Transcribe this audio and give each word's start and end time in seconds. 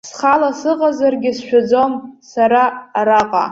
Схала 0.09 0.49
сыҟазаргьы 0.59 1.31
сшәаӡом 1.37 1.91
сара 2.31 2.63
араҟа. 2.99 3.45